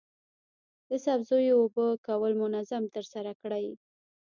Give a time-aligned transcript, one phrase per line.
[0.89, 3.67] د سبزیو اوبه کول منظم ترسره کړئ.